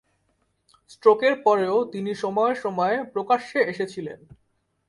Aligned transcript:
স্ট্রোকের 0.89 1.33
পরেও 1.43 1.77
তিনি 1.85 2.11
সময়ে 2.15 2.55
সময়ে 2.55 2.97
প্রকাশ্যে 3.03 3.59
এসেছিলেন। 3.63 4.19